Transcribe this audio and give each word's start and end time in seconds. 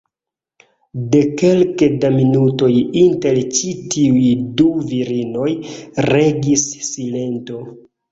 De 1.15 1.19
kelke 1.41 1.89
da 2.05 2.09
minutoj 2.15 2.69
inter 3.01 3.37
ĉi 3.57 3.73
tiuj 3.95 4.31
du 4.61 4.65
virinoj 4.93 5.51
regis 6.13 6.65
silento. 6.89 7.61